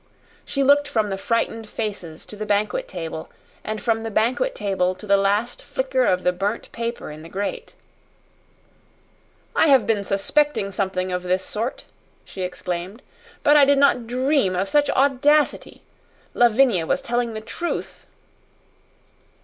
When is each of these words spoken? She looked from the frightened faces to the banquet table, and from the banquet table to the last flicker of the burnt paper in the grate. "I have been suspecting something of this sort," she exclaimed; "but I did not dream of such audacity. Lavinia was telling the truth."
She 0.45 0.63
looked 0.63 0.87
from 0.87 1.09
the 1.09 1.15
frightened 1.19 1.69
faces 1.69 2.25
to 2.25 2.35
the 2.35 2.47
banquet 2.47 2.87
table, 2.87 3.29
and 3.63 3.79
from 3.79 4.01
the 4.01 4.09
banquet 4.09 4.55
table 4.55 4.95
to 4.95 5.05
the 5.05 5.15
last 5.15 5.61
flicker 5.61 6.05
of 6.07 6.23
the 6.23 6.31
burnt 6.33 6.71
paper 6.71 7.11
in 7.11 7.21
the 7.21 7.29
grate. 7.29 7.75
"I 9.55 9.67
have 9.67 9.85
been 9.85 10.03
suspecting 10.03 10.71
something 10.71 11.11
of 11.11 11.21
this 11.21 11.45
sort," 11.45 11.85
she 12.25 12.41
exclaimed; 12.41 13.03
"but 13.43 13.55
I 13.55 13.63
did 13.63 13.77
not 13.77 14.07
dream 14.07 14.55
of 14.55 14.67
such 14.69 14.89
audacity. 14.89 15.83
Lavinia 16.33 16.87
was 16.87 17.03
telling 17.03 17.35
the 17.35 17.39
truth." 17.39 18.07